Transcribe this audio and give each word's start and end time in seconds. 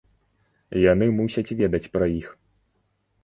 Яны 0.91 1.05
мусяць 1.19 1.55
ведаць 1.61 1.91
пра 1.97 2.05
іх. 2.19 2.27